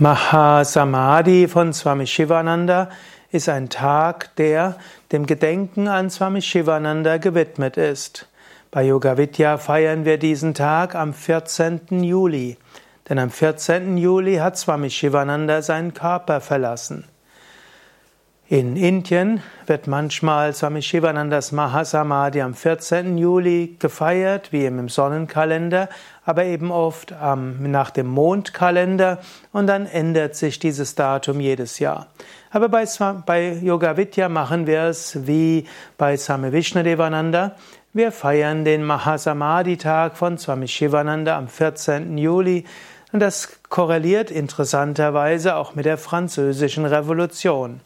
Mahasamadhi 0.00 1.46
von 1.46 1.74
Swami 1.74 2.06
Shivananda 2.06 2.88
ist 3.32 3.50
ein 3.50 3.68
Tag, 3.68 4.34
der 4.36 4.76
dem 5.12 5.26
Gedenken 5.26 5.88
an 5.88 6.08
Swami 6.08 6.40
Shivananda 6.40 7.18
gewidmet 7.18 7.76
ist. 7.76 8.26
Bei 8.70 8.82
Yoga 8.82 9.18
Vidya 9.18 9.58
feiern 9.58 10.06
wir 10.06 10.16
diesen 10.16 10.54
Tag 10.54 10.94
am 10.94 11.12
14. 11.12 12.02
Juli, 12.02 12.56
denn 13.10 13.18
am 13.18 13.28
14. 13.28 13.98
Juli 13.98 14.36
hat 14.36 14.56
Swami 14.56 14.88
Shivananda 14.88 15.60
seinen 15.60 15.92
Körper 15.92 16.40
verlassen. 16.40 17.04
In 18.48 18.76
Indien 18.76 19.42
wird 19.66 19.86
manchmal 19.86 20.54
Swami 20.54 20.80
Shivanandas 20.80 21.52
Mahasamadhi 21.52 22.40
am 22.40 22.54
14. 22.54 23.18
Juli 23.18 23.76
gefeiert, 23.78 24.50
wie 24.50 24.64
im 24.64 24.88
Sonnenkalender, 24.88 25.90
aber 26.30 26.44
eben 26.44 26.70
oft 26.70 27.12
ähm, 27.20 27.72
nach 27.72 27.90
dem 27.90 28.06
Mondkalender 28.06 29.18
und 29.50 29.66
dann 29.66 29.86
ändert 29.86 30.36
sich 30.36 30.60
dieses 30.60 30.94
Datum 30.94 31.40
jedes 31.40 31.80
Jahr. 31.80 32.06
Aber 32.52 32.68
bei, 32.68 32.86
bei 33.26 33.52
Yoga 33.54 33.96
Vidya 33.96 34.28
machen 34.28 34.68
wir 34.68 34.84
es 34.84 35.26
wie 35.26 35.66
bei 35.98 36.16
Swami 36.16 36.52
Vishnadevananda. 36.52 37.56
Wir 37.92 38.12
feiern 38.12 38.64
den 38.64 38.84
Mahasamadhi-Tag 38.84 40.16
von 40.16 40.38
Swami 40.38 40.68
Shivananda 40.68 41.36
am 41.36 41.48
14. 41.48 42.16
Juli. 42.16 42.64
Und 43.10 43.18
das 43.18 43.48
korreliert 43.68 44.30
interessanterweise 44.30 45.56
auch 45.56 45.74
mit 45.74 45.84
der 45.84 45.98
französischen 45.98 46.84
Revolution. 46.84 47.80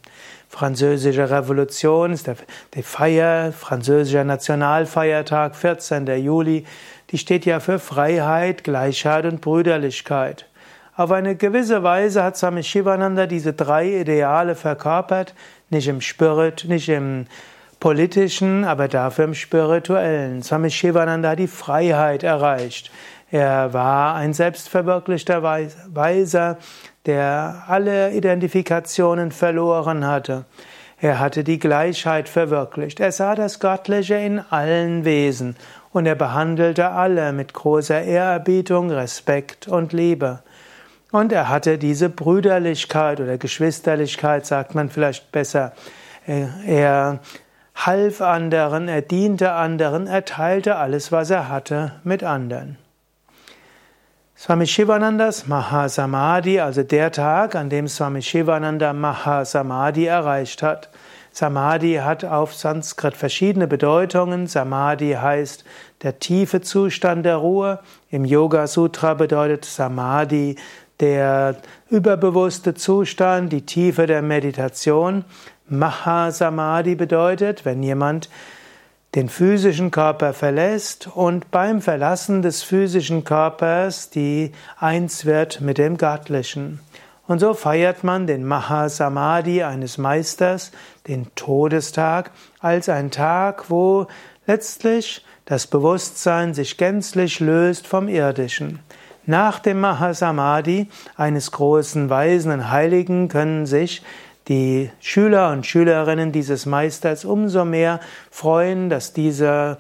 Französische 0.55 1.29
Revolution 1.29 2.13
ist 2.13 2.29
der, 2.29 2.37
die 2.75 2.85
Feier, 2.85 3.51
französischer 3.51 4.23
Nationalfeiertag, 4.23 5.57
14. 5.57 6.07
Juli, 6.23 6.65
die 7.11 7.19
steht 7.19 7.45
ja 7.45 7.59
für 7.59 7.81
Freiheit, 7.81 8.63
Gleichheit 8.63 9.25
und 9.25 9.41
Brüderlichkeit. 9.41 10.47
Auf 10.95 11.11
eine 11.11 11.35
gewisse 11.35 11.83
Weise 11.83 12.23
hat 12.23 12.37
Swami 12.37 12.63
Shivananda 12.63 13.27
diese 13.27 13.53
drei 13.53 14.03
Ideale 14.03 14.55
verkörpert, 14.55 15.35
nicht 15.71 15.89
im 15.89 16.01
Spirit, 16.01 16.67
nicht 16.69 16.89
im 16.89 17.27
politischen, 17.81 18.65
aber 18.65 18.87
dafür 18.87 19.25
im 19.25 19.35
spirituellen. 19.35 20.45
Swami 20.45 20.71
Shivananda 20.71 21.31
hat 21.31 21.41
die 21.41 21.49
Freiheit 21.49 22.23
erreicht. 22.23 22.93
Er 23.33 23.73
war 23.73 24.15
ein 24.15 24.33
selbstverwirklichter 24.33 25.43
Weiser, 25.43 26.59
der 27.07 27.65
alle 27.69 28.13
Identifikationen 28.13 29.31
verloren 29.31 30.07
hatte. 30.07 30.45
Er 31.01 31.19
hatte 31.19 31.45
die 31.45 31.59
Gleichheit 31.59 32.29
verwirklicht. 32.29 33.01
Er 33.01 33.13
sah 33.13 33.35
das 33.35 33.61
Göttliche 33.61 34.15
in 34.15 34.39
allen 34.39 35.05
Wesen 35.05 35.57
und 35.93 36.07
er 36.07 36.15
behandelte 36.15 36.91
alle 36.91 37.33
mit 37.33 37.53
großer 37.53 38.03
Ehrerbietung, 38.03 38.91
Respekt 38.91 39.69
und 39.69 39.93
Liebe. 39.93 40.41
Und 41.13 41.31
er 41.33 41.49
hatte 41.49 41.79
diese 41.79 42.09
Brüderlichkeit 42.09 43.21
oder 43.21 43.39
Geschwisterlichkeit, 43.39 44.47
sagt 44.47 44.75
man 44.75 44.89
vielleicht 44.89 45.31
besser. 45.31 45.73
Er 46.27 47.21
half 47.75 48.21
anderen, 48.21 48.89
er 48.89 49.03
diente 49.03 49.53
anderen, 49.53 50.07
er 50.07 50.25
teilte 50.25 50.77
alles, 50.77 51.13
was 51.13 51.31
er 51.31 51.49
hatte, 51.49 51.93
mit 52.03 52.25
anderen. 52.25 52.79
Swami 54.37 54.67
Shivanandas 54.67 55.47
Mahasamadhi, 55.47 56.61
also 56.61 56.83
der 56.83 57.13
Tag, 57.13 57.55
an 57.55 57.71
dem 57.71 57.87
Swami 57.87 58.21
Shivananda 58.21 58.93
Mahasamadhi 58.93 60.07
erreicht 60.07 60.61
hat. 60.61 60.89
Samadhi 61.31 62.01
hat 62.03 62.25
auf 62.25 62.53
Sanskrit 62.53 63.15
verschiedene 63.15 63.69
Bedeutungen. 63.69 64.49
Samadhi 64.49 65.13
heißt 65.13 65.65
der 66.03 66.19
tiefe 66.19 66.61
Zustand 66.61 67.25
der 67.25 67.37
Ruhe. 67.37 67.79
Im 68.11 68.25
Yoga 68.25 68.67
Sutra 68.67 69.15
bedeutet 69.15 69.65
Samadhi 69.65 70.57
der 70.99 71.57
überbewusste 71.89 72.75
Zustand, 72.75 73.53
die 73.53 73.65
Tiefe 73.65 74.07
der 74.07 74.21
Meditation. 74.21 75.25
Mahasamadhi 75.69 76.97
bedeutet, 76.97 77.65
wenn 77.65 77.85
jemand 77.85 78.29
den 79.15 79.29
physischen 79.29 79.91
Körper 79.91 80.35
verlässt 80.35 81.09
und 81.15 81.51
beim 81.51 81.81
Verlassen 81.81 82.43
des 82.43 82.63
physischen 82.63 83.25
Körpers 83.25 84.11
die 84.11 84.53
eins 84.79 85.25
wird 85.25 85.61
mit 85.61 85.79
dem 85.79 85.97
Göttlichen. 85.97 86.81
Und 87.27 87.39
so 87.39 87.55
feiert 87.55 88.05
man 88.05 88.27
den 88.27 88.45
Mahasamadhi 88.45 89.63
eines 89.63 89.97
Meisters, 89.97 90.73
den 91.07 91.35
Todestag, 91.37 92.33
als 92.61 92.89
ein 92.89 93.11
Tag, 93.11 93.71
wo 93.71 94.09
letztlich 94.47 95.25
das 95.47 95.67
Bewusstsein 95.67 96.53
sich 96.53 96.77
gänzlich 96.77 97.41
löst 97.41 97.87
vom 97.87 98.09
Irdischen. 98.09 98.81
Nach 99.27 99.59
dem 99.59 99.81
Mahasamadhi 99.81 100.89
eines 101.17 101.51
großen 101.51 102.11
Weisen 102.11 102.71
Heiligen 102.71 103.29
können 103.29 103.65
sich 103.65 104.03
die 104.49 104.91
Schüler 105.01 105.51
und 105.51 105.67
Schülerinnen 105.67 106.33
dieses 106.33 106.67
Meisters 106.67 107.25
umso 107.25 107.65
mehr 107.65 108.01
freuen, 108.31 108.91
dass 108.91 109.13
diese 109.13 109.79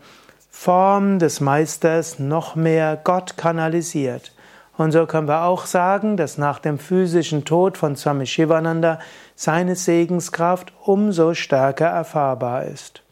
Form 0.51 1.19
des 1.19 1.41
Meisters 1.41 2.19
noch 2.19 2.55
mehr 2.55 2.99
Gott 3.03 3.37
kanalisiert. 3.37 4.33
Und 4.77 4.93
so 4.93 5.07
können 5.07 5.29
wir 5.29 5.43
auch 5.43 5.67
sagen, 5.67 6.17
dass 6.17 6.39
nach 6.39 6.59
dem 6.59 6.79
physischen 6.79 7.45
Tod 7.45 7.79
von 7.79 7.95
Swami 7.97 8.27
Shivananda 8.27 8.99
seine 9.37 9.77
Segenskraft 9.77 10.73
umso 10.85 11.35
stärker 11.35 11.87
erfahrbar 11.87 12.65
ist. 12.65 13.03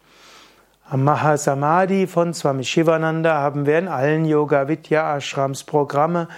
Am 0.88 1.04
Mahasamadhi 1.04 2.06
von 2.06 2.34
Swami 2.34 2.64
Shivananda 2.64 3.34
haben 3.34 3.66
wir 3.66 3.78
in 3.78 3.88
allen 3.88 4.24
Yoga 4.24 4.66
Vidya 4.68 5.16
Ashrams 5.16 5.64
Programme. 5.64 6.28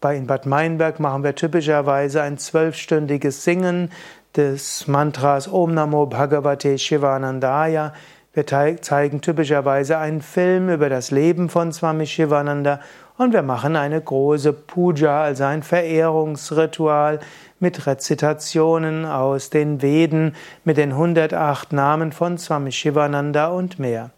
Bei 0.00 0.16
in 0.16 0.26
Bad 0.26 0.46
Meinberg 0.46 0.98
machen 0.98 1.22
wir 1.22 1.34
typischerweise 1.34 2.20
ein 2.22 2.36
zwölfstündiges 2.36 3.44
Singen 3.44 3.90
des 4.36 4.88
Mantras 4.88 5.46
Om 5.46 5.74
Namo 5.74 6.06
Bhagavate 6.06 6.78
Shivanandaya. 6.78 7.92
Wir 8.34 8.46
zeigen 8.46 9.20
typischerweise 9.20 9.98
einen 9.98 10.22
Film 10.22 10.70
über 10.70 10.88
das 10.88 11.10
Leben 11.10 11.50
von 11.50 11.70
Swami 11.70 12.06
Shivananda 12.06 12.80
und 13.18 13.34
wir 13.34 13.42
machen 13.42 13.76
eine 13.76 14.00
große 14.00 14.54
Puja, 14.54 15.22
also 15.22 15.44
ein 15.44 15.62
Verehrungsritual 15.62 17.20
mit 17.60 17.86
Rezitationen 17.86 19.04
aus 19.04 19.50
den 19.50 19.82
Veden, 19.82 20.34
mit 20.64 20.78
den 20.78 20.92
108 20.92 21.74
Namen 21.74 22.12
von 22.12 22.38
Swami 22.38 22.72
Shivananda 22.72 23.48
und 23.48 23.78
mehr. 23.78 24.12